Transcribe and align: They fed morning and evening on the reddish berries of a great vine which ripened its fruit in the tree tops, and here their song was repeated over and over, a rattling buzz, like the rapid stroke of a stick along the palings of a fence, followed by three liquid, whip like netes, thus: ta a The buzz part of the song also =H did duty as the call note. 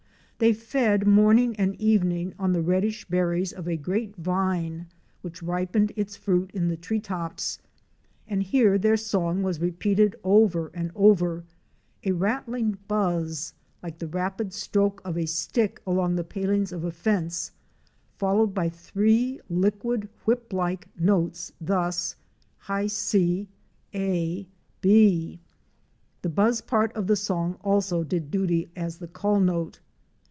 They 0.41 0.53
fed 0.53 1.05
morning 1.05 1.55
and 1.57 1.75
evening 1.79 2.33
on 2.39 2.51
the 2.51 2.63
reddish 2.63 3.05
berries 3.07 3.53
of 3.53 3.67
a 3.67 3.77
great 3.77 4.15
vine 4.15 4.87
which 5.21 5.43
ripened 5.43 5.91
its 5.95 6.15
fruit 6.15 6.49
in 6.51 6.67
the 6.67 6.75
tree 6.75 6.99
tops, 6.99 7.59
and 8.27 8.41
here 8.41 8.79
their 8.79 8.97
song 8.97 9.43
was 9.43 9.59
repeated 9.59 10.15
over 10.23 10.69
and 10.73 10.91
over, 10.95 11.43
a 12.03 12.13
rattling 12.13 12.79
buzz, 12.87 13.53
like 13.83 13.99
the 13.99 14.07
rapid 14.07 14.51
stroke 14.51 14.99
of 15.05 15.15
a 15.15 15.27
stick 15.27 15.79
along 15.85 16.15
the 16.15 16.23
palings 16.23 16.71
of 16.71 16.83
a 16.85 16.91
fence, 16.91 17.51
followed 18.17 18.51
by 18.55 18.67
three 18.67 19.39
liquid, 19.47 20.09
whip 20.25 20.51
like 20.53 20.87
netes, 20.97 21.51
thus: 21.61 22.15
ta 22.65 22.81
a 23.93 24.47
The 24.81 25.37
buzz 26.33 26.61
part 26.61 26.91
of 26.93 27.05
the 27.05 27.15
song 27.15 27.59
also 27.63 28.01
=H 28.01 28.09
did 28.09 28.31
duty 28.31 28.71
as 28.75 28.97
the 28.97 29.07
call 29.07 29.39
note. 29.39 29.79